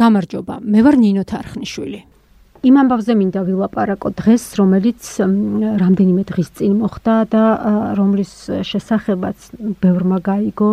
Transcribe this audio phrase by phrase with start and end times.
[0.00, 2.00] გამარჯობა, მე ვარ ნინო თარხნიშვილი.
[2.60, 5.00] იმ ამბავზე მინდა ვილაპარაკო დღეს, რომელიც
[5.80, 7.44] რამდენიმე დღის წინ მოხდა და
[7.96, 8.32] რომლის
[8.64, 9.38] შესახებაც
[9.80, 10.72] ბევრმა გაიგო,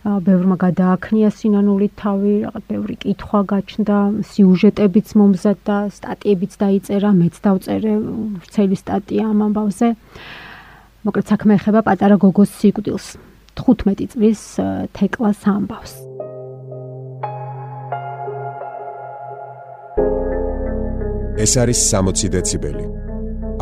[0.00, 7.92] ბევრმა გადააქნია სინანული თავი, რაღაც ბევრი კითხვა გაჩნდა, სიუჟეტებიც მომზადდა, სტატიებიც დაიწერა, მეც დავწერე
[8.40, 9.88] ვრცელი სტატია ამ ამბავზე.
[11.04, 13.06] მოკლედ საქმე ეხება პატარა გოგოს სიკვდილს.
[13.60, 14.40] 15 წლის
[14.96, 15.92] თეკლას ამბავს.
[21.40, 22.84] ეს არის 60 დეციბელი.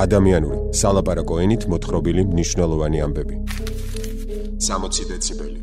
[0.02, 3.36] ადამიანური სალაპარაკო ენით მოთხრობილი მნიშვნელოვანი ამბები.
[4.58, 5.60] 60 დეციბელი.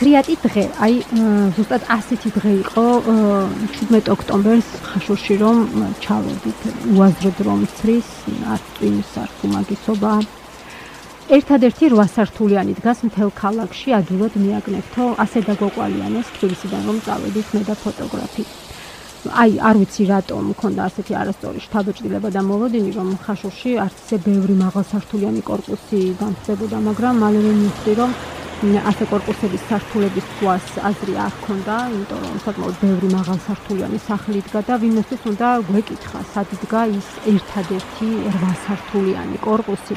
[0.00, 0.94] ტრიატი დღე, აი
[1.56, 2.84] ზუსტად ასეთი დღე იყო
[3.80, 5.58] 17 ოქტომბერს ხაშურში რომ
[6.04, 6.60] ჩავედით
[6.96, 8.08] უაზროდ რომ ცრის
[8.52, 10.12] არც წვიმის არც უმაგისობა
[11.30, 17.74] ერთადერთი 8 სართულიანი დგას მთელ ქალაქში, ადვილად მიაგნებთო, ასე დაგვაყვალიანეს თბილისიდან რომ წავედით მე და
[17.82, 18.44] ფოტოგრაფი.
[19.42, 24.54] აი, არ ვიცი რატომ მქონდა ასეთი არასწორი შთაბეჭდილება და მოლოდინი, რომ ხაშურში არც ისე ბევრი
[24.64, 28.10] მაღალსართულიანი კორპუსი დამხდებოდა, მაგრამ მალევე მივხვდი, რომ
[28.90, 34.74] ასე კორპუსების სართულების თვას აზრი არ ქონდა, იმიტომ რომ საკმაოდ ბევრი მაღალსართულიანი სახლი დგა და
[34.82, 39.94] ვინმესთვის უნდა გვეკითხა, სად დგა ის ერთადერთი 8 სართულიანი კორპუსი.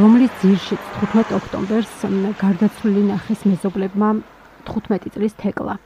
[0.00, 1.94] რომლის ძირში 15 ოქტომბერს
[2.40, 4.08] გარდაცვლილი ნახეს მეზობლებმა
[4.68, 5.76] 15 წლის თეკლა.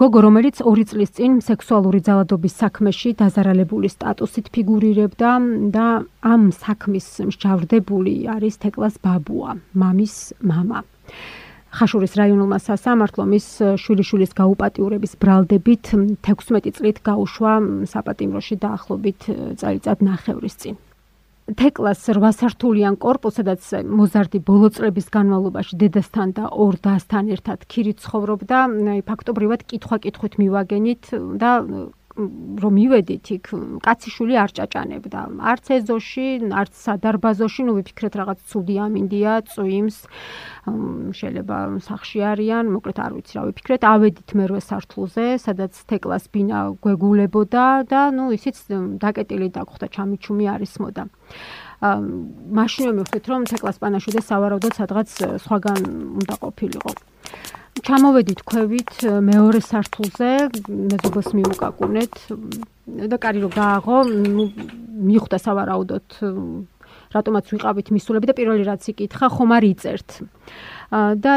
[0.00, 5.30] გოგო, რომელიც 2 წლის წინ სექსუალური ძალადობის საქმეში დაზარალებული სტატუსით ფიგურირებდა
[5.70, 5.86] და
[6.26, 10.82] ამ საქმის მსჯავრდებული არის თეკლას ბაბუა, მამის мама.
[11.72, 13.46] ხაშურის რაიონულმა სასამართლომ ის
[13.80, 15.84] შვილიშვილის გაუპატიურების ბრალდებით
[16.20, 17.52] 16 წლით გაუშვა
[17.88, 19.20] საპატიმროში დაახლოებით
[19.56, 20.76] წელიწად ნახევრის წინ.
[21.55, 28.59] თეკლას 8 სართულიან корпуსადაც მოზარდი ბოლო წლების განმავლობაში დედასთან და ორ დასთან ერთად ქირი ცხოვრობდა,
[29.07, 31.03] ფაქტობრივად კითხვა-კითხვით მივაგენით
[31.39, 31.51] და
[32.17, 33.45] რომ მივედით იქ
[33.85, 35.19] კაციშვილი არ ჭაჭანებდა.
[35.37, 39.97] არც ეზოში არც სადარბაზოში ნუ ვიფიქრეთ რაღაც ცუდი ამინდია წვიმს
[41.19, 41.57] შეიძლება
[41.87, 43.81] სახში არიან მოკლედ არ ვიცი რა ვიფიქრეთ.
[43.93, 48.57] ავედით მერვე სართულზე სადაც თეკლას ბინა გვეგულებოდა და ნუ ისიც
[48.97, 51.03] დაკეტილი დაგხვდა ჩამიჩუმი არის მოდა
[52.57, 55.09] მაშინვე მივხვდით რომ თეკლას პანაშვიდე სავარაუდოდ სადღაც
[55.45, 55.81] სხვაგან
[56.17, 56.91] უნდა ყოფილიყო
[57.85, 60.31] ჩამოვედით ქვევით მეორე სართულზე,
[60.67, 62.15] მეზობელს მიუკაკუნეთ
[63.11, 66.07] და კარი რო გააღო, მიხვდა სავარაუდოდ
[67.13, 70.09] რატომაც ვიყავით მისულები და პირველი რაც იკითხა, ხომ არ იწერთ.
[70.87, 71.33] და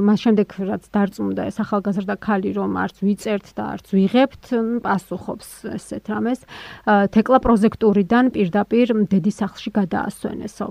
[0.00, 4.44] მას შემდეგ რაც დარწმუნდა ეს ახალგაზრდა ქალი რომ არც ვიწერთ და არც ვიღებთ,
[4.80, 6.40] პასუხობს ესეთ რამეს.
[6.88, 10.66] თეკლა პროექტურიდან პირდაპირ დედის სახლში გადაასვენესო.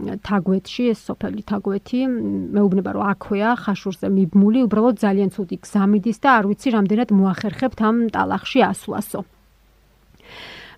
[0.00, 2.00] თაგვეთში ეს სოფელი თაგვეთი
[2.56, 7.96] მეუბნება რომ აქვეა ხაშურზე მიბმული უბრალოდ ძალიან ცუდი გზამიდის და არ ვიცი რამდენად მოახერხებთ ამ
[8.08, 9.20] ტალახში ასვლასო.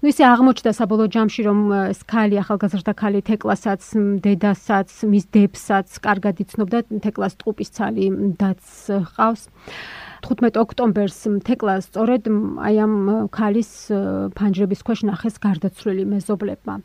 [0.03, 1.61] ну ისე აღმოჩნდა საბოლოო ჯამში რომ
[1.95, 3.83] ეს ქალი ახალგაზრდა ქალი თეკლასაც
[4.21, 8.61] დედასაც მის დებსაც კარგად იცნობდა თეკლას ტყუპის ცალი დაც
[9.15, 9.43] ყავს
[10.27, 12.29] 15 ოქტომბერს თეკლა სწორედ
[12.67, 12.95] აი ამ
[13.31, 13.71] ქალის
[14.37, 16.77] ფანჯრების ქვეშ ნახეს გარდაცვლილი მეზობლებმა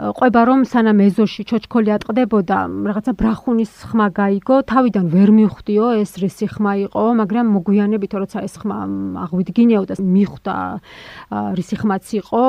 [0.00, 6.48] ყვება რომ სანამ ეზოში ჩოჩქოლი ატყდებოდა რაღაცა ბრახუნის ხმა გაიგო თავიდან ვერ მიხვდიო ეს რისი
[6.56, 8.78] ხმა იყო მაგრამ მოგვიანებით როცა ეს ხმა
[9.28, 10.56] აღვიდგინეო და მიხვდა
[11.60, 12.42] რისი ხმაც იყო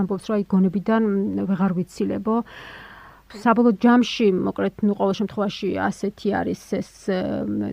[0.00, 1.02] ამბობს რომ აი გონებიდან
[1.44, 2.36] ვეღარ ვიცილებო
[3.42, 6.90] საბოლოო ჯამში, მოკლედ, ნუ ყოველ შემთხვევაში ასეთი არის ეს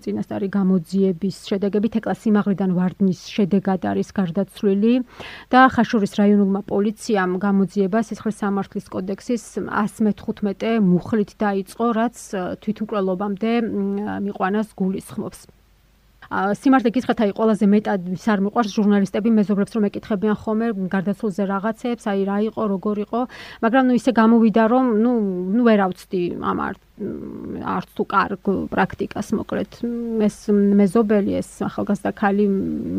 [0.06, 4.94] წინასწარი გამოძიების შედეგები, თეკლა სიმაღლიდან ვარდნის შედეგად არის გარდაცვლილი
[5.54, 12.16] და ხაშურის რაიონულმა პოლიციამ გამოძიება სისხლის სამართლის კოდექსის 115 მუხლით დაიწყო, რაც
[12.66, 13.52] თვითმკვლელობამდე
[14.26, 15.61] მიყვანას გულისხმობს.
[16.32, 22.04] სიმართლე გითხრათ, აი ყველაზე მეტად ვის არ მიყვარს ჟურნალისტები მეზობლებს რომ ეკითხებიან ხოლმე გარდაცვლზე რაღაცებს,
[22.08, 23.22] აი რა იყო, როგორ იყო,
[23.60, 25.14] მაგრამ ნუ ისე გამოვიდა რომ ნუ
[25.56, 26.58] ნუ ვერავცდი ამ
[27.02, 29.72] არც თუ კარგ პრაქტიკას მოკლედ
[30.28, 32.46] ეს მეზობელი ეს ახალგაზრდა ქალი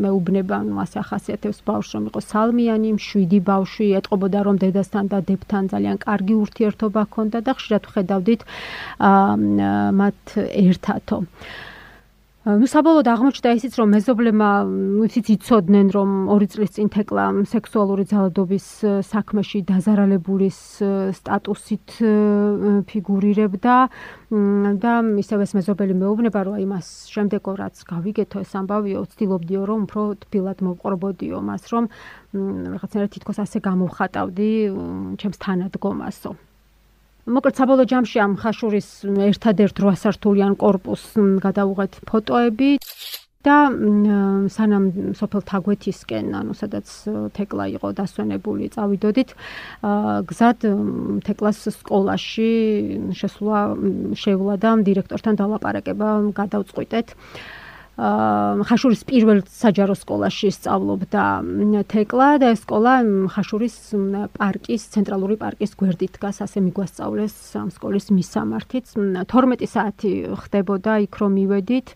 [0.04, 5.62] მეუბნება ნუ ასე ახასიათებს ბავშვს რომ იყო სალმიანი, შვიდი ბავშვი, ეტყობოდა რომ დედასთან და დებთან
[5.72, 8.40] ძალიან კარგი ურთიერთობა ჰქონდა და ხშირად ხედავდით
[10.02, 10.20] მათ
[10.66, 11.18] ერთათო.
[12.42, 14.50] Ну საბოლოოდ აღმოჩნდა ისიც რომ მეზობლებმა
[15.06, 18.66] ისიც იცოდნენ რომ ორი წლის წინ თეკლა სექსუალური ძალადობის
[19.06, 20.58] საქმეში დაზარალებულის
[21.22, 22.02] სტატუსით
[22.90, 23.76] ფიგურირებდა
[24.82, 24.92] და
[25.22, 30.02] ისევ ეს მეზობელი მეუბნება რომ აი მას შემდეგო რაც გავიგეთო ეს ამბავიო ვცდილობდიო რომ უფრო
[30.26, 31.84] თბილად მოვყრობოდიო მას რომ
[32.34, 34.50] რაღაცნაირად თითქოს ასე გამოვხატავდი
[35.14, 36.34] ჩემს თანადგომასო
[37.22, 38.88] მოკლედ საბოლოო ჯამში ამ ხაშურის
[39.30, 41.04] ერთადერთ 8 სართულიან корпуს
[41.44, 42.70] გადაუღეთ ფოტოები
[43.46, 43.56] და
[44.54, 46.86] სანამ სოფელ თაგვეთისკენ, ანუ სადაც
[47.34, 49.34] თეკლა იყო დასვენებული, წავიდოდით,
[50.30, 50.66] გზად
[51.26, 52.50] თეკლას სკოლაში
[53.18, 53.58] შესვლა
[54.14, 56.08] შეევლა და დირექტორთან დალაპარაკება
[56.38, 57.06] გადავწყვიტეთ.
[57.18, 57.61] აა
[57.92, 61.24] ხაშურის პირველ საჯარო სკოლაში სწავლობდა
[61.92, 62.94] თეკლა და ეს სკოლა
[63.34, 63.76] ხაშურის
[64.32, 67.36] პარკის ცენტრალური პარკის გვერდით დგას, ასე მიგვასწავლეს
[67.76, 68.96] სკოლის მისამართიც.
[68.96, 71.92] 12 საათი ხდებოდა იქ რომ მივედით.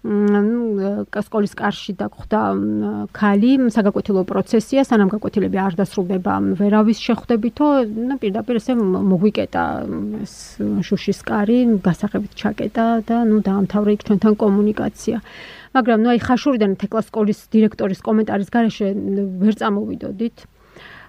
[0.00, 2.40] ნუ სკოლის კარში დაგხვდა
[3.12, 7.66] ქალი საგაკვეთილო პროცესია სანამ გაკვეთილები არ დასრულდება ვერავის შეხვდებითო
[8.08, 9.64] ნუ პირდაპირ ესე მოგვიკეტა
[10.88, 15.16] შუშის კარი გასახებით ჩაკეტა და ნუ დაამთავრა იქ ჩვენთან კომუნიკაცია.
[15.76, 18.88] მაგრამ ნუ აი ხაშურიდან თეკლას სკოლის დირექტორის კომენტარის გარეშე
[19.44, 20.36] ვერ წამოვიდოდით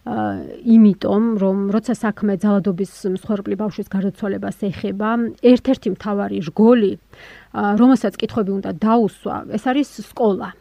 [0.01, 5.09] იმიტომ რომ როცა საქმე ძალადობის მსხვერპლი ბავშვის გარდაცვალებას ეხება
[5.45, 6.93] ერთ-ერთი მთავარი რგოლი
[7.53, 10.57] რომელსაც კითხვები უნდა დაუსვა, ეს არის სკოლა.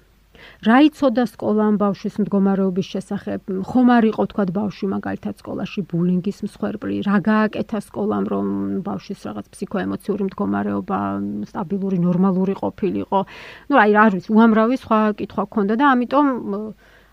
[0.65, 3.41] რა იცოდა სკოლამ ბავშვის მდგომარეობის შესახებ?
[3.65, 6.97] ხომ არ იყო თქვა ბავშვი მაგალითად სკოლაში ბულინგის მსხვერპლი?
[7.09, 8.47] რა გააკეთა სკოლამ რომ
[8.85, 11.01] ბავშვის რაღაც ფსიქოემოციური მდგომარეობა
[11.49, 13.21] სტაბილური, ნორმალური ყოფილიყო?
[13.69, 16.27] ну აი რა არის, უამრავი სხვა კითხვა გქონდა და ამიტომ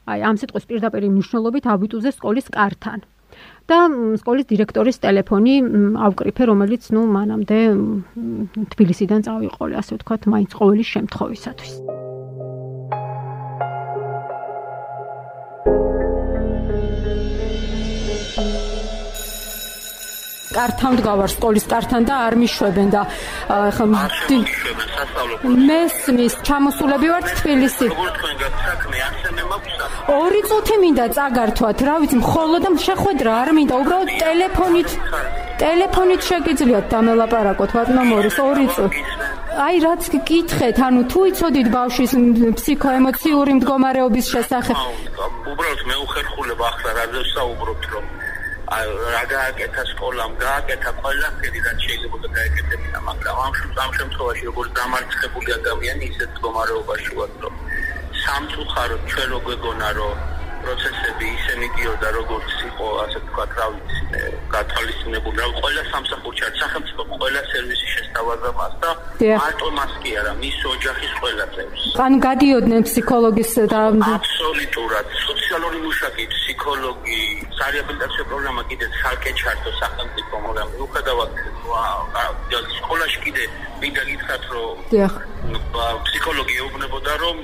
[0.07, 2.99] აი ამ სიტყვის პირდაპირ მნიშვნელობით აბიტუზე სკოლის კართან.
[3.67, 3.77] და
[4.21, 5.55] სკოლის დირექტორის ტელეფონი
[6.07, 7.59] ავკრიფე, რომელიც ნუ მანამდე
[8.73, 11.96] თბილისიდან წავიყოლე, ასე ვთქვათ, მაინც ყოველი შემთხვევისათვის.
[20.57, 23.01] კართან მდგავარ სკოლის კართან და არ მიშვებენ და
[23.75, 23.85] ხა
[25.69, 27.87] მესმის ჩამოსულები ვართ თბილისი.
[30.07, 34.89] ორი წუთი მინდა წაგართვათ რა ვიცი მხოლოდ შეხვედრა არ მინდა უბრალოდ ტელეფონით
[35.61, 39.01] ტელეფონით შეგიძლიათ დამელაპარაკოთ ბატონო მორის ორი წუთი
[39.67, 42.11] აი რაც გკითხეთ ანუ თუ იცოდით ბავშვის
[42.59, 44.77] ფსიქოემოციური მდგომარეობის შესახებ
[45.51, 48.16] უბრალოდ მე უხერხულებ ახლა რაზე საუბრობთ რომ
[48.67, 53.53] რა გააკეთა სკოლამ, გააკეთა ყველაფერი რაც შეიძლება გააკეთებინა, მაგრამ ამ
[53.83, 57.53] ამ შემთხვევაში როგორც დამარცხებული ადამიანი ისეთ მდგომარეობაში ვარ, რომ
[58.23, 60.15] სამწუხაროდ ჩვენ რო გვეგონა რომ
[60.67, 64.21] პროცესები ისე მიდიოდა როგორც იყო ასე ვთქვათ რა ვიცი
[64.53, 68.91] გათვალისწინებული რა ყველა სამსახურში არ სახელმწიფო ყველა სერვისი შესთავაზა მას და
[69.43, 71.81] მარტო მას კი არა მის ოჯახის ყველა წევრს.
[72.05, 73.79] ანუ გადიოდნენ ფსიქოლოგის და
[74.17, 75.05] აბსოლუტურად
[75.47, 77.19] სოციალური მუშაკი ფსიქოლოგი
[77.55, 81.31] სარეაბილიტაციო პროგრამა კიდე ხალხე ჩართო სახელმწიფო მაგრამ უხადავად
[82.79, 83.43] სკოლაში კიდე
[83.79, 85.13] მინდა გითხრათ რომ დიახ.
[86.03, 87.37] ფსიქოლოგი ეუბნებოდა რომ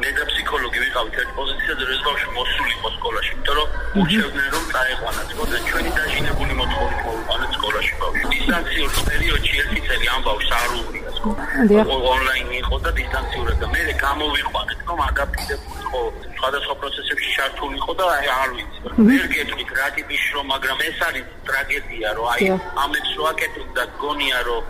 [0.00, 3.68] მე და ფსიქოლოგი ვიყავით ერთ პოზიციაზე რომ ეს ბავშვი მოსულიყო სკოლაში იმიტომ რომ
[4.04, 5.28] უჩევდნენ რომ წაეყვანათ.
[5.48, 11.10] და ჩვენი დაჟინებული მოთხოვნით მოვიყვანეთ სკოლაში ბავშვი დისტანციურ პერიოდში ერთი წელი ამ ბავშვს არ უღრია
[11.16, 16.00] სკოლა ონლაინ იყო და დისტანციურად და მე გამოვიყვანეთ რომ ადაპტირებული იყო
[16.38, 18.78] სხვადასხვა პროცესებში ჩართული იყო და აი არ ვიცი.
[19.08, 22.40] ვერ გეტყვით რა ტიპის შრომ მაგრამ ეს არის ტრაგედია რომ აი
[22.84, 24.62] ამებს რო აკეთებ და გონია რომ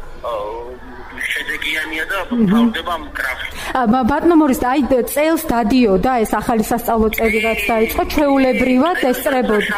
[1.33, 3.57] შედეგიანია და მთავრდება ამ გრაფიკს.
[4.11, 4.81] ბატონო მორისტა, აი
[5.15, 9.75] წელს დადიოდა ეს ახალი სასწავლო წელი რაც დაიწყო, ჩვეულებრივად ესწრებოდა.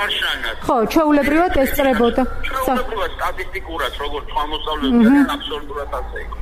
[0.66, 2.22] ხო, ჩვეულებრივად ესწრებოდა.
[2.46, 6.36] ჩვეულებრივად სტატისტიკურად როგორც მოსწავლეები არიან აბსოლუტურად ასე იყო.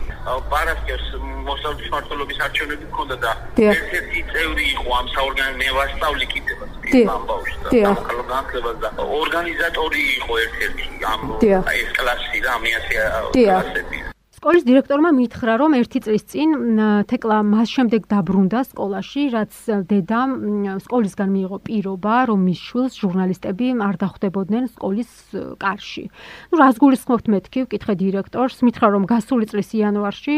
[0.52, 1.06] პარასკევს
[1.48, 3.30] მოსწავლეების მართლობის არჩევნები ჰქონდა და
[3.72, 6.70] ერთ-ერთი წევრი იყო ამ საორგანიზაციო მე ვასწავლი კიდევაც
[7.14, 7.70] ამბავში და
[8.32, 8.88] განხლებას და
[9.20, 11.20] ორგანიზატორი იყო ერთ-ერთი ამ
[11.78, 12.94] ეს კლასი და ამიასი
[13.38, 13.97] კლასები.
[14.38, 16.50] სკოლის დირექტორმა მითხრა, რომ ერთი წლის წინ
[17.10, 19.52] თეკლა მას შემდეგ დაბრუნდა სკოლაში, რაც
[19.90, 20.30] დედამ
[20.78, 25.10] სკოლისგან მიიღო პირობა, რომ მის შვილს ჟურნალისტები არ დახვდებოდნენ სკოლის
[25.58, 26.04] კარში.
[26.54, 30.34] ნუ რას გულისხმობთ მეთქი, ვკითხე დირექტორს, მითხრა, რომ გასული წლის იანვარში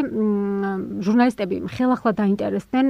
[1.04, 2.86] ჟურნალისტები ხელახლა დაინტერესდნენ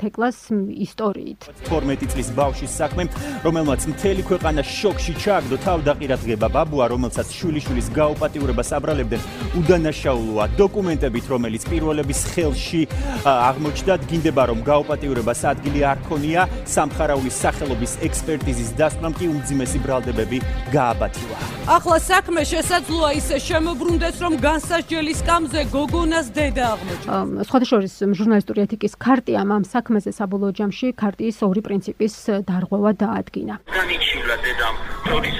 [0.00, 1.40] თეკლას ისტორიით.
[1.68, 3.02] 12 წლის ბავშვის საქმე,
[3.44, 9.20] რომელმაც მთელი ქვეყანა შოკში ჩააგდო, თავდაყირაღება ბაბუა, რომელსაც შვილიშვილის გაუპატიურებას აბრალებდნენ
[9.60, 12.82] უდანაშაულ გამოვლვა დოკუმენტებით, რომელიც პირველების ხელში
[13.26, 20.38] აღმოჩნდა, დგინდება რომ გაუპატიურებას ადგილი არ ქონია, სამხარაულის სახელობის ექსპერტიზის დასკვნამ კი უმძიმესი ბრალდებები
[20.70, 21.38] გააბათილა.
[21.62, 27.44] ახლა საქმე შესაძლოა ისე შემოbrunდეს, რომ განსასჯელის კამზე გოგონას დედა აღმოჩნდა.
[27.48, 27.78] სხვადასხვა
[28.18, 32.14] ჟურნალისტური ეთიკის ქარტიამ ამ საქმეზე საბოლოო ჯამში ქარტიის ორი პრინციპის
[32.48, 33.54] დარღვევა დაადგინა.
[33.78, 35.36] განიჩილა დედამ თორის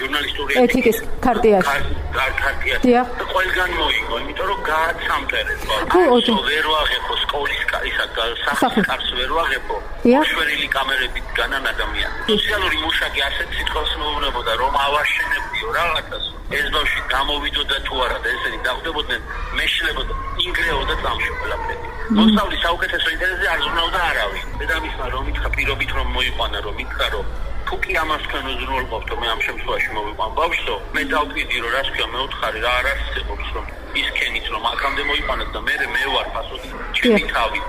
[0.00, 1.84] ჟურნალისტური ეთიკის ქარტიაში.
[2.42, 2.92] ქარტიაში.
[3.18, 5.52] და ყველგან მოიგო, იმიტომ რომ გააცამფერე.
[5.92, 6.00] ხო,
[6.48, 8.04] ვერ ვაღებო სკოლის ისა
[8.60, 9.76] სახის ვერ ვაღებო.
[10.30, 12.16] შვერილი კამერებით განან ადამიანი.
[12.28, 16.24] სოციალური მუშაკი ასეთ სიტყვას მოუბრებოდა, რომ ავაშენებდიო რაღაცას.
[16.58, 19.20] ეს ბავშვი გამოვიდოდა თუ არა და ესენი დახვდებოდნენ,
[19.56, 20.14] მეშლებოდა,
[20.46, 21.86] ინგრეოდა წამში ყველაფერი.
[22.18, 24.46] მოსავლის საუკეთესო ინტერესზე არ ზრუნავდა არავინ.
[24.60, 27.26] დედამისმა რომ ითქა პირობით რომ მოიყვანა, რომ ითქა რომ
[27.70, 32.18] თუ კი ამასთან უზრუნველყოფთო მე ამ შემთხვევაში მოვიყვან ბავშვო მე დავკვიდი რომ რა თქვა მე
[32.26, 33.64] უთხარი რა არ არსებობს რომ
[34.02, 36.68] ის ქენით რომ აქამდე მოიყვანოთ და მე მე ვარ ფასოდი.
[36.98, 37.60] ჩემი თავი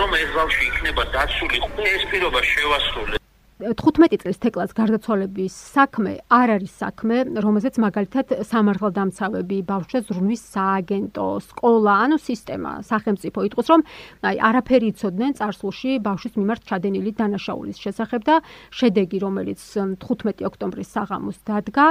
[0.00, 1.58] რომ ეს ბავშვი იქნება დაცული
[1.92, 3.21] ეს პირობა შევასრულე
[3.62, 11.94] 15 წლის თეკლას გარდაცვალების საქმე არ არის საქმე, რომელზეც მაგალითად სამართალდამცავები, ბავშვებს ზრუნვის სააგენტო, სკოლა,
[12.06, 13.80] ანუ სისტემა, სახელმწიფო იტყვის, რომ
[14.26, 18.36] აი არაფერი იცოდნენ წარსულში ბავშვის მიმართ ჩადენილი დანაშაულის შესახებ და
[18.74, 19.60] შედეგი, რომელიც
[20.02, 21.86] 15 ოქტომბრის საღამოს დადგა,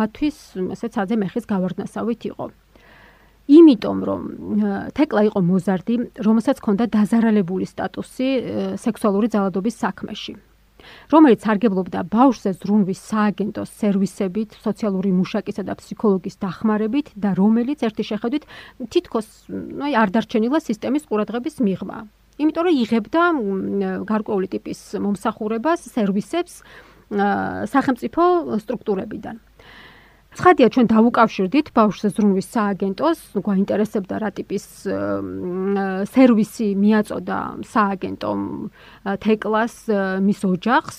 [0.00, 0.36] მათთვის
[0.72, 2.46] ესე ცაძე მეხის გავარდნასავით იყო.
[3.44, 4.22] იმიტომ რომ
[4.96, 5.94] თეკლა იყო მოზარდი,
[6.24, 8.28] რომელსაც ჰქონდა დაზარალებული სტატუსი
[8.80, 10.53] სექსუალური ძალადობის საქმეში.
[11.12, 18.44] რომელიც არგებლობდა ბავშვზე ზრუნვის სააგენტოს სერვისებით, სოციალური მუშაკისა და ფსიქოლოგის დახმარებით და რომელიც ერთი შეხედვით
[18.92, 19.28] თითქოს
[19.86, 21.98] აი არ დარჩენილა სისტემის ყურადღების მიღმა.
[22.34, 23.22] იმიტომ რომ იღებდა
[24.10, 26.54] გარკვეული ტიპის მომსახურებას, სერვისებს
[27.70, 28.22] სახელმწიფო
[28.58, 29.38] სტრუქტურებიდან.
[30.34, 34.64] ცხადია ჩვენ დავუკავშირდით ბავშვზე ზრუნვის სააგენტოს, გვაინტერესებდა რა ტიპის
[36.10, 37.38] სერვისი მიაწოდა
[37.70, 38.40] სააგენტომ
[39.22, 39.74] თეკლას
[40.26, 40.98] მის ოჯახს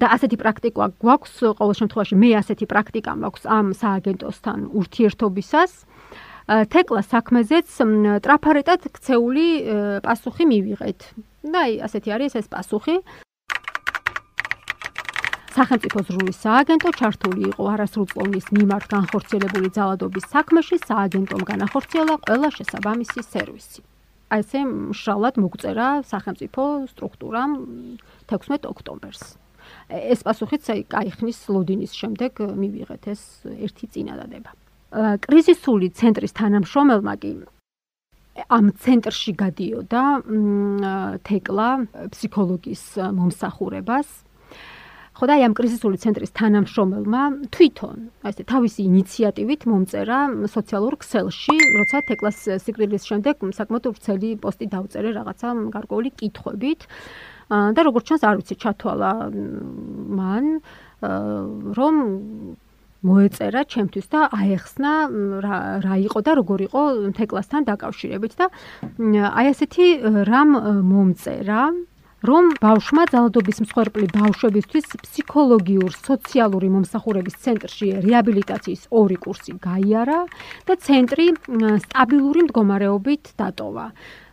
[0.00, 5.72] და ასეთი პრაქტიკა გვაქვს ყოველ შემთხვევაში მე ასეთი პრაქტიკა მაქვს ამ სააგენტოსთან ურთიერთობისას
[6.44, 7.68] თეკლა საქმეზეც
[8.24, 9.46] ტრაფარეტად ქცეული
[10.04, 11.00] პასუხი მივიღეთ.
[11.44, 12.96] და აი ასეთი არის ეს პასუხი.
[15.54, 23.80] სახელმწიფო ზრულის სააგენტო ჩართული იყო არასრულწლოვნის მიმართ განხორციელებული ძალადობის საქმეში სააგენტომ განახორციელა ყველა შესაბამისი სერვისი.
[24.34, 27.52] აი ესე მშრალად მოგწერა სახელმწიფო სტრუქტურამ
[28.26, 29.22] 16 ოქტომბერს.
[29.94, 34.50] ეს პასუხიც აი кайხნის ლოდინის შემდეგ მივიღეთ ეს ერთი წინადადება.
[35.22, 37.32] კრიზისული ცენტრის თანამშრომელმა კი
[38.50, 40.02] ამ ცენტრში გადიოდა
[41.22, 41.68] თეკლა
[42.10, 44.08] ფსიქოლოგის მომსახურებას
[45.14, 47.22] ხო და აი ამ კრიზისული ცენტრის თანამშრომელმა
[47.54, 50.18] თვითონ აი ესე თავისი ინიციატივით მომწერა
[50.50, 56.80] სოციალურ ქსელში, როცა თეკლას სიკვდილის შემდეგ საკმაოდ ვრცელი პოსტი დაუწერე რაღაცა გარკვეული კითხვებით.
[57.44, 59.12] და როგორც ჩანს, არ ვიცი, ჩათვალა
[60.18, 60.44] მან
[61.78, 61.94] რომ
[63.04, 64.92] მოეწერა ჩემთვის და აეხსნა
[65.84, 68.46] რა იყო და როგორ იყო თეკლასთან დაკავშირებით და
[69.28, 69.86] აი ასეთი
[70.24, 70.50] რამ
[70.88, 71.60] მომწერა
[72.24, 80.20] რომ ბავშვმა ძალადობის მსხვერპლი ბავშვებისთვის ფსიქოლოგიურ სოციალური მომსახურების ცენტრში რეაბილიტაციის ორი კურსი გაიარა
[80.64, 81.26] და ცენტრი
[81.84, 83.86] სტაბილური მდგომარეობით დატოვა.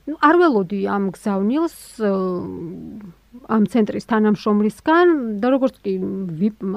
[0.07, 1.75] ну არ ველოდი ამ გზავნილს
[3.47, 5.07] ამ ცენტრის თანამშრომლისგან
[5.43, 5.93] და როგორც კი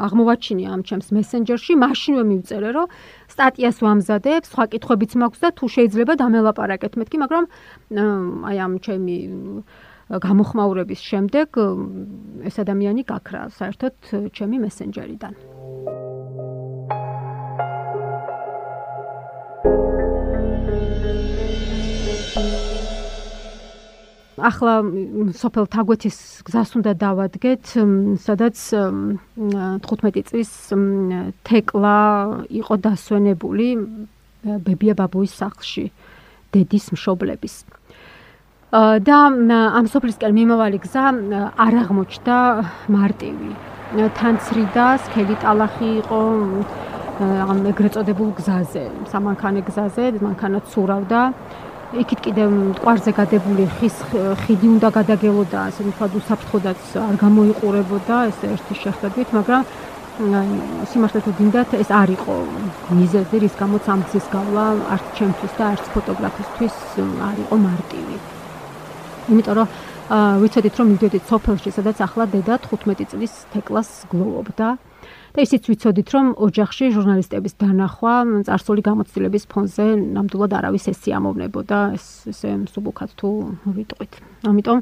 [0.07, 2.93] აღმოვაჩინე ამ ჩემს მესენჯერში მაშინვე მივწერე რომ
[3.35, 7.45] სტატიას ვამზადებ სხვა კითხვებიც მაქვს და თუ შეიძლება დამელაპარაკეთ მეთქი მაგრამ
[8.51, 9.19] აი ამ ჩემი
[10.11, 11.59] გამოხმაურების შემდეგ
[12.45, 13.95] ეს ადამიანი გაქრა საერთოდ
[14.37, 15.35] ჩემი მესენჯერიდან.
[24.45, 24.83] ახლა
[25.33, 27.65] სოფელ თაგვეთის გზას უნდა დავადგეთ,
[28.21, 28.57] სადაც
[29.89, 30.51] 15 წლის
[31.49, 31.99] თეკლა
[32.51, 33.69] იყო დასვენებული
[34.45, 35.89] ბებია ბაბუის სახლში
[36.53, 37.55] დედის მშობლების.
[38.75, 39.19] და
[39.79, 41.05] ამ სოფლისკენ მიმავალი გზა
[41.63, 42.39] არ აღმოჩნდა
[42.91, 43.51] მარტივი.
[44.19, 46.19] თანცრიდა, სქელი ტალახი იყო
[47.23, 51.21] ამ ეგრეთ წოდებულ გზაზე, სამანქანე გზაზე, მანქანა ცურავდა.
[52.03, 53.97] იქით კიდევ მტყარზე გადებული ხის
[54.43, 59.63] ხიდი უნდა გადაგელოდა, ასე ვთქვათ, უსაფრთხოდაც არ გამოიყურებოდა ეს ერთი შეხედვით, მაგრამ
[60.91, 62.35] სიმართლე თუ გინდათ, ეს არ იყო
[62.99, 64.65] მიზეზი, რის გამოც ამ გზის გავლა
[64.95, 66.77] არც ჩემთვის და არც ფოტოგრაფისტვის
[67.31, 68.34] არ იყო მარტივი.
[69.33, 69.69] იმიტომ რომ
[70.45, 74.69] ვიცოდით რომ მიდოდით სოფელში სადაც ახლა დედა 15 წლის თეკლას გლოვობდა.
[75.35, 78.15] და ისიც ვიცოდით რომ ოჯახში ჟურნალისტების დანახვა
[78.47, 83.29] წარსული გამოცდილების ფონზე ნამდვილად არავის ესიამოვნებოდა ეს ესე მსუბუქად თუ
[83.67, 84.13] ვიტყვით
[84.47, 84.79] ამიტომ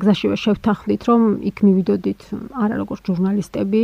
[0.00, 1.20] გზაშივე შევთანხმდით რომ
[1.50, 2.20] იქ მივიდოდით
[2.56, 3.82] არა როგორც ჟურნალისტები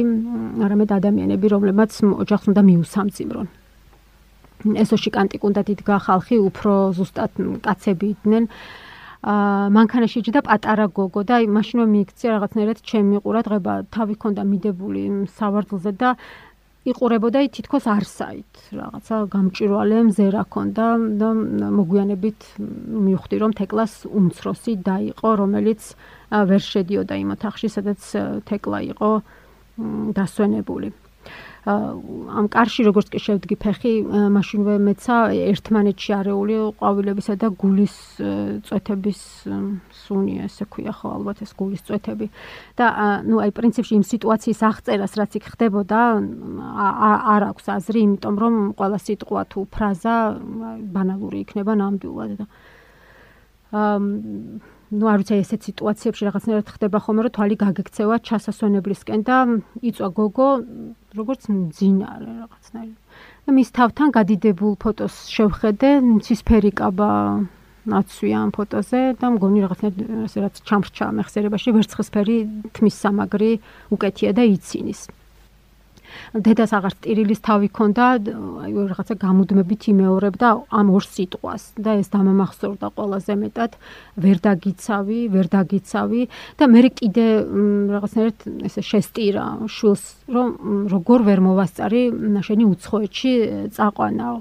[0.65, 1.93] არამედ ადამიანები რომლებმაც
[2.25, 3.49] ოჯახს უნდა მიუსამძიმრონ
[4.81, 7.33] ესოში კანტიკ უნდა დიდგა ხალხი უფრო ზუსტად
[7.67, 8.45] კაცები იდნენ
[9.23, 15.03] მანქანაში იჯდა პატარა გოგო და აი მაშინვე მიიქცია რაღაცნაირად ჩემი ყურადღება თავი ქონდა მიდებული
[15.39, 16.11] სავარძელზე და
[16.91, 20.87] იყურებოდა თითქოს არსაით რაღაცა გამჭირვალე მზერა ქონდა
[21.23, 21.29] და
[21.79, 22.41] მოგვიანებით
[23.07, 25.83] მივხვდი რომ თეკლას უმცროსი დაიყო რომელიც
[26.51, 28.03] ვერ შედიოდა იმ ოთახში სადაც
[28.51, 29.11] თეკლა იყო
[30.19, 30.91] დასვენებული
[31.63, 33.93] ამ კარში როგორც კი შევდგი ფეხი,
[34.35, 35.17] მაშინვე მეცა
[35.53, 37.95] ერთმანეთში არეული ყვავილებისა და გულის
[38.67, 39.21] წვეთების
[39.95, 42.27] სუნი, ესე ქვია ხო, ალბათ ეს გულის წვეთები.
[42.75, 42.87] და
[43.23, 46.01] ნუ აი პრინციპში იმ სიტუაციის აღწერას რაც იქ ხდებოდა,
[47.31, 50.17] არ აქვს აზრი, იმიტომ რომ ყველა სიტყვა თუ ფრაზა
[50.91, 52.47] ბანალური იქნება ნამდვილად და
[53.73, 54.05] ამ
[54.93, 59.37] ну, არ ვიცი, ესეთ სიტუაციებში რაღაცნაირად ხდება ხოლმე, რომ თვალი გაგექცევა ჩასასვენებლისკენ და
[59.81, 60.49] იწვა გოგო
[61.17, 62.99] როგორც მძინარე რაღაცნაირად.
[63.45, 65.91] და მის თავთან გადიდებულ ფოტოს შევხედე,
[66.25, 67.11] ცისფერი კაბა
[67.83, 72.37] ნაცვია ამ ფოტოზე და მგონი რაღაცნაირად ასე რაც ჩამრჩა მეხსიერებაში ვერცხლისფერი
[72.79, 73.51] თმის სამაგრი
[73.95, 75.01] უკეთია და იცინის.
[76.33, 78.07] დედას აღარ ტირილის თავი ქონდა,
[78.67, 83.73] აი რაღაცა გამუდმებით იმეორებდა ამ ორ სიტყვას და ეს დამამახსოვრდა ყველაზე მეტად
[84.23, 86.23] ვერ დაგიცავი, ვერ დაგიცავი
[86.59, 87.27] და მე კიდე
[87.95, 88.39] რაღაცნაირად
[88.69, 90.49] ესე შესტირა შულს, რომ
[90.93, 92.03] როგორ ვერ მოვასწარი
[92.43, 93.33] შენი უცხოეთში
[93.77, 94.37] წაყვანაო.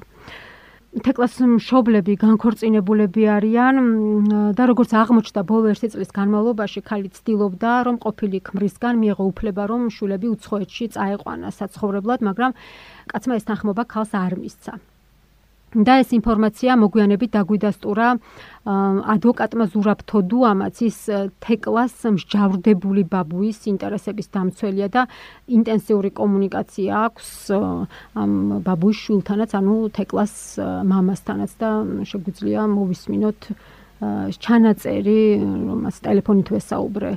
[0.92, 3.78] თეკლას მშობლები განქორწინებულები არიან
[4.60, 9.88] და როგორც აღმოჩნდა ბოლო ერთი წლის განმავლობაში ქალი ცდილობდა რომ ყოფილი ქმრისგან მიიღო უფლება რომ
[9.88, 12.60] შულები უცხოეთში წაეყვანა საცხოვრებლად მაგრამ
[13.08, 14.74] კაცმა ეს თანხმობა ქალს არ მისცა
[15.72, 18.08] და ეს ინფორმაცია მოგვიანებით დაგვიდასტურა
[19.16, 20.98] ადვოკატმა ზურაბ თოდუამაც ის
[21.40, 25.02] თეკლას მსჯავრდებული ბაბუის ინტერესების დამცველია და
[25.48, 27.30] ინტენსიური კომუნიკაცია აქვს
[28.20, 28.32] ამ
[28.68, 30.34] ბაბუის შულთანაც ანუ თეკლას
[30.92, 31.70] მამასთანაც და
[32.04, 33.40] შეგვიძლია მოვისმინოთ
[34.44, 37.12] ჩანაწერი რომელს ტელეფონით ვესაუბრე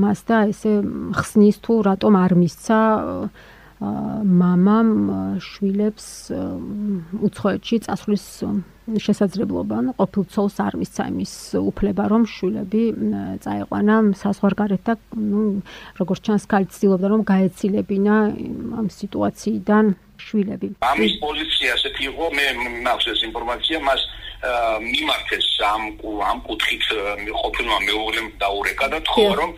[0.00, 0.80] მას და ესე
[1.12, 2.80] ხსნის თუ რატომ არ მისცა
[3.80, 4.90] მამამ
[5.42, 6.06] შვილებს
[7.26, 8.26] უცხოეთში წასვლის
[8.84, 12.82] შესაძლებლობა, ანუ ყოფილ ცოლს არ მისცა იმის უფლება, რომ შვილები
[13.44, 15.42] წაეყვანა საზღვარგარეთ და ნუ
[15.98, 18.14] როგორც ჩანს, კალი ცდილობდა რომ გაეცილებინა
[18.78, 19.84] ამ სიტუაციიდან
[20.20, 20.68] შვილები.
[20.84, 22.46] ამის პოზიცია ასეთი იყო, მე
[22.86, 24.00] მაქვს ეს ინფორმაცია, მას
[24.44, 25.82] მიმართეს ამ
[26.30, 26.84] ამ კუთხით
[27.42, 29.50] ყოფილმა მეუღლემ დაურეკა და თქვა რომ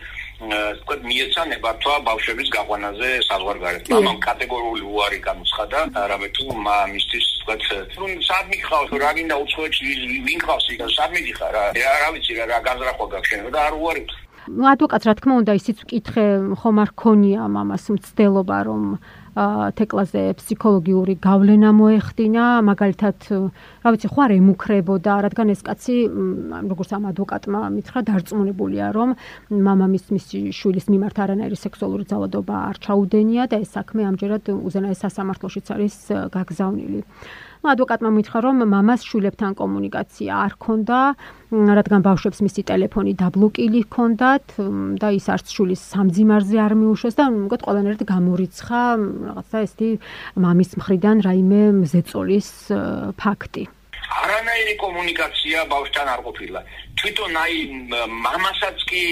[0.82, 3.84] თქვა მიეცანება თქვა ბავშვების გაყვანაზე საზღვარგარეთ.
[3.94, 5.78] მამამ კატეგორიული უარი განუცხადა,
[6.10, 9.86] რამე თუ მამისთვის თქვა თუ სად მიხავს რა გინდა უცხოეთში
[10.26, 11.64] ვინ ხავს იქ სად მიდიხარ რა
[12.02, 14.04] რა ვიცი რა გაზრახვა გაქვს შენ და არ უარი
[14.46, 16.26] ну адвокат რა თქმა უნდა ისიც ვკითხე
[16.62, 18.82] ხომ არ ქონია მამას მცდელობა რომ
[19.37, 23.17] თეკლაზე ფსიქოლოგიური გავლენა მოეხდინა, მაგალითად,
[23.85, 25.95] რა ვიცი, ხო არ ემუქრებოდა, რადგან ეს კაცი,
[26.65, 29.13] როგორც ამ ადვოკატმა მითხრა, დარწმუნებულია, რომ
[29.53, 35.67] მამამის მისი შვილის მიმართ არანაირი სექსუალური ძალადობა არ ჩაუდენია და ეს საქმე ამჯერად უზენაეს სასამართლოშიც
[35.77, 35.95] არის
[36.33, 37.01] გაგზავნილი.
[37.63, 40.99] ადვოკატმა მითხრა, რომ მამას შვილებთან კომუნიკაცია არ ჰქონდა,
[41.47, 44.45] რადგან ბავშვებს მისი ტელეფონი დაბლოკილი ჰქონდათ
[45.01, 48.81] და ის არც შვილის სამძიმარზე არ მიუშვეს და მგონი ყველანაირად გამორიცხა
[49.31, 49.89] რაღაცა ესეთი
[50.43, 52.49] მამის მხრიდან რაიმე ზეწოლის
[53.15, 53.76] ფაქტი.
[54.07, 56.59] არანაირი კომუნიკაცია ბავშვთან არ ყოფილა.
[56.97, 57.55] თვითონ აი
[58.25, 59.03] მამასაც კი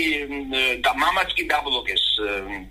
[0.85, 2.03] და მამაც კი დაბლოკეს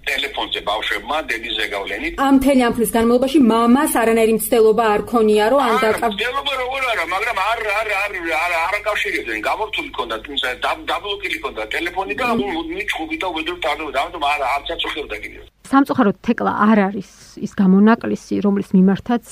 [0.09, 2.15] ტელეფონზე ბავშვებმა დედის ზეგავლენით.
[2.19, 6.11] ამ თელი ამ ფრის განმავლობაში მამას არანაირი მცდელობა არ ქონია, რომ ან დაკავ.
[6.11, 8.13] მცდელობა როგორ არა, მაგრამ არ არ არ
[8.45, 9.39] არ არ აკავშირებდნენ.
[9.49, 10.47] გამორთული ქონდა, თუმცა
[10.91, 15.43] დაბლოკილი ქონდა ტელეფონი და მუდმივ ჩხუბი და უბედურ თავდება, ამიტომ არ არ წაწუხებდა კიდევ.
[15.71, 19.25] სამწუხაროდ თეკლა არ არის ის გამონაკლისი, რომლის მიმართაც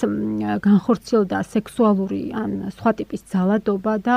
[0.64, 4.16] განხორციელდა სექსუალური ან სხვა ტიპის ძალადობა და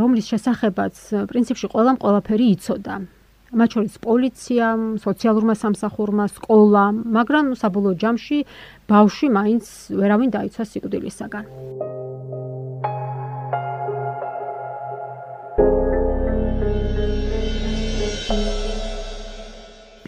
[0.00, 0.94] რომლის შესახებაც
[1.30, 2.94] პრინციპში ყველამ ყველაფერი იცოდა.
[3.54, 8.38] მათ შორის პოლიციამ, სოციალურმა სამსახურმა, სკოლამ, მაგრამ საბოლოო ჯამში
[8.90, 12.03] ბავშვი მაინც ვერავინ დაიცვა სიკვდილისაგან.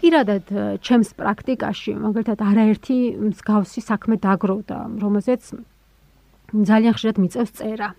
[0.07, 0.47] პირადად
[0.79, 5.51] ჩემს პრაქტიკაში მაგალითად არაერთი მსგავსი საქმე დაგროვდა, რომელზეც
[6.55, 7.91] ძალიან ხშირად მიწევს წერა.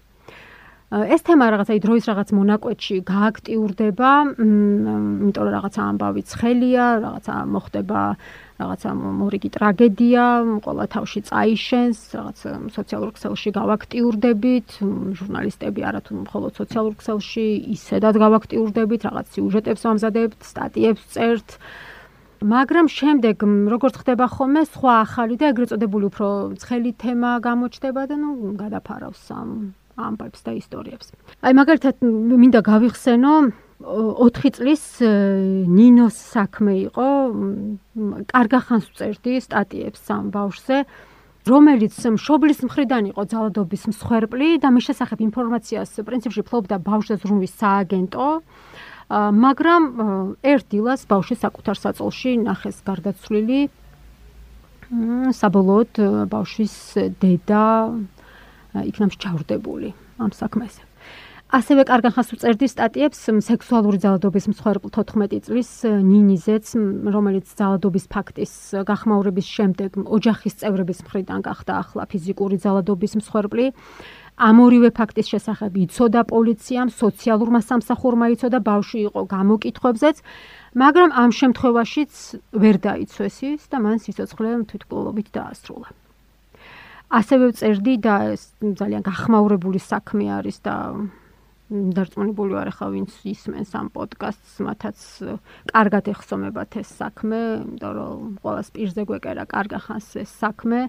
[0.89, 8.01] ეს თემა რაღაცა დროის რაღაც მონაკვეთში გააქტიურდება, იმიტომ რომ რაღაცა ამბავი ცხელია, რაღაცა მოხდება
[8.57, 10.25] რაღაცა მორიგი ტრაგედია,
[10.65, 12.39] ყველა თავში წაიშენს, რაღაც
[12.73, 14.69] სოციალურ ქსელში გავაქტიურდებით,
[15.21, 21.49] ჟურნალისტები არათუ მხოლოდ სოციალურ ქსელში ისედაც გავაქტიურდებით, რაღაც სიუჟეტებს ვამზადებთ, სტატიებს წერთ.
[22.43, 23.37] მაგრამ შემდეგ
[23.73, 26.29] როგორც ხდება ხოლმე სხვა ახალი და ეგრეთ წოდებული უფრო
[26.63, 31.07] ცხელი თემა გამოჩნდება და ნუ გადაფარავს ამ ამბებს და ისტორიებს.
[31.43, 33.35] აი მაგალითად მინდა გავიხსენო
[33.79, 34.83] 4 წლის
[35.67, 37.09] ნინოს საქმე იყო.
[38.31, 40.87] კარგა ხანს წერდი სტატიებს სამ ბავშვზე.
[41.49, 48.27] რომელიც მშობლის მხრიდან იყო ძალადობის მსხვერპლი და მის შესახებ ინფორმაციას პრინციპში ფლობდა ბავშვზე ზრუნვის სააგენტო.
[49.09, 49.83] მაგრამ
[50.45, 53.61] ერთ დილას ბავშვი საკუთარ საწოლში ნახეს გარდაცვლილი.
[55.33, 55.93] საბოლოოდ
[56.29, 56.75] ბავშვის
[57.21, 57.65] დედა
[58.85, 60.85] იქნა მსჯავრდებული ამ საქმეზე.
[61.49, 66.77] ასევე კარგან ხას უწერდი სტატიებს სექსუალური ძალადობის მსხვერპლ 14 წლის ნინიზეც,
[67.09, 68.53] რომელიც ძალადობის ფაქტის
[68.85, 73.73] გახმაურების შემდეგ ოჯახის წევრების მხრიდან გახდა ახლა ფიზიკური ძალადობის მსხვერპლი.
[74.39, 80.17] ამ ორივე ფაქტის შესახებ იცოდა პოლიციამ, სოციალურმა სამსახურმა იცოდა, ბავშვი იყო გამოკითხვებზეც,
[80.79, 82.13] მაგრამ ამ შემთხვევაშიც
[82.55, 85.89] ვერ დაიცვეს ის და მან სიცოცხლე თვითკვლობით დაასრულა.
[87.09, 90.77] ასევე წერდი და ეს ძალიან გახმაურებული საქმე არის და
[91.69, 94.99] დარწმუნებული ვარ ახლა ვინც ისმენს ამ პოდკასტს მათაც
[95.73, 100.81] კარგად ეხსომებათ ეს საქმე, იმიტომ რომ ყოველს პირზე გვეკერა კარგა ხანს ეს საქმე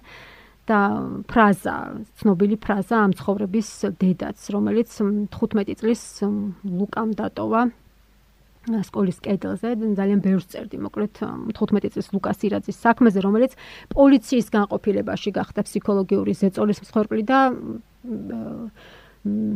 [0.70, 0.80] და
[1.26, 1.76] ფრაზა,
[2.22, 4.90] ცნობილი ფრაზა ამ ცხოვრების დედაც, რომელიც
[5.34, 6.02] 15 წლის
[6.78, 7.62] ლუკამ დატოვა
[8.68, 11.20] სკოლის კედელზე ძალიან ბევრს წერდი მოკლედ
[11.56, 13.56] 15 წლის ლუკას ირაძის საქმეზე რომელიც
[13.96, 17.38] პოლიციის განყოფილებაში გახდა ფსიქოლოგიური ზეწოლის მსხვერპლი და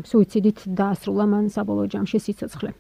[0.09, 2.73] სუიციდით დაასრულა მან საბოლოო ჯამში სიცოცხლე.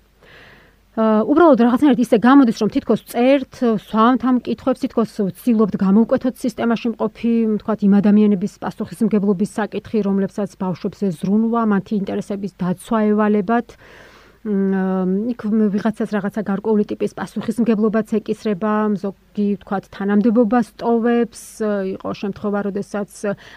[0.94, 7.34] უბრალოდ რაღაცნაირად ისე გამოდის რომ თითქოს წერთ, სვამთ ამ კითხვებს, თითქოს ვცდილობთ გამოვკვეთოთ სისტემაში მყოფი,
[7.58, 13.74] თქვათ იმ ადამიანების პასუხისმგებლობის საკითხი, რომლებსაც ბავშვებზე ზრუნვა, მათი ინტერესების დაცვა ევალებათ.
[13.74, 15.40] აა იქ
[15.72, 23.10] ვიღაცას რაღაცა გარკვეული ტიპის პასუხისმგებლობაც ეკისრება, ზოგი თქვათ თანამდებობას ტოვებს, იყო შემთხვევა, როდესაც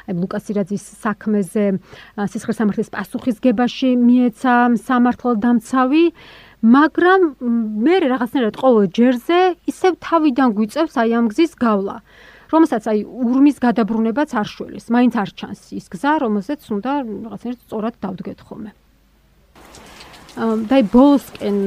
[0.08, 1.66] აი ლუკას ირაძის საქმეზე
[2.32, 6.04] სისხლის სამართლის პასუხისგებაში მიეცა სამართლო დამცავი,
[6.66, 7.22] მაგრამ
[7.86, 9.40] მე რაღაცნაირად ყოველ ჯერზე
[9.70, 12.02] ისევ თავიდან გვიწევს აი ამ გზის გავლა.
[12.48, 16.92] რომელსაც აი ურმის გადაბრუნებაც არ შველის, მაინც არ ჩანს ის გზა, რომელზეც უნდა
[17.28, 18.72] რაღაცნაირად სწორად დავდგეთ ხოლმე.
[20.38, 21.58] და ბოლსკენ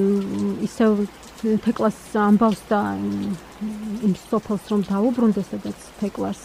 [0.62, 0.84] ისე
[1.40, 2.80] თეკლას ამბავს და
[4.06, 6.40] იმ სოფელს რომ დაუბრუნდეს სადაც თეკლას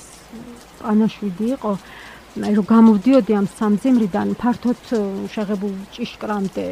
[0.81, 1.71] პანაშვიდი იყო
[2.49, 4.81] აი რომ გამოვდიოდი ამ სამძიმრიდან ფართოდ
[5.36, 6.67] შეღებულ ჭიშკრამდე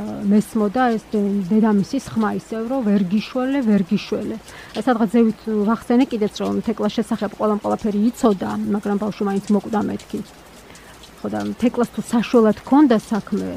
[0.00, 4.36] მესმოდა ეს დედამისის ხმა ისევ რომ ვერ გიშველე ვერ გიშველე.
[4.80, 10.20] სადღაც ზევით ვახსენე კიდეც რომ თეკლას შესახებ ყველამ ყველაფერი იცოდა მაგრამ ბავშვი მაინც მოკვდა მეთქი.
[11.20, 13.48] ხო და თეკლას თუ საშუალად ქონდა საქმე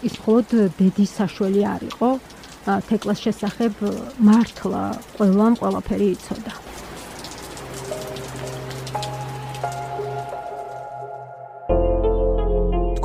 [0.00, 0.48] ის მხოლოდ
[0.80, 2.08] დედის საშველი არ იყო.
[2.66, 3.74] თეკლას შესახებ
[4.26, 4.82] მართლა
[5.20, 6.52] ყველამ ყველაფერი იცოდა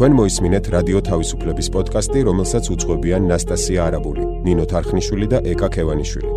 [0.02, 6.32] თქვენ მოისმინეთ რადიო თავისუფლების პოდკასტი რომელსაც უძღვებიან ნასტასია არაბული ნინო თარხნიშვილი და ეკა ქევანიშვილი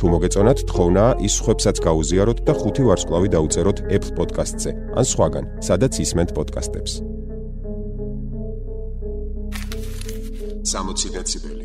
[0.00, 5.92] თუ მოგეწონათ თხოვნა ის ხვებსაც გაუზიაროთ და ხუთი ვარსკვლავი დაუწეროთ Apple Podcast-ზე ან სხვაგან, სადაც
[6.00, 6.92] ისმენთ პოდკასტებს.
[10.64, 11.59] 60 დეციბელი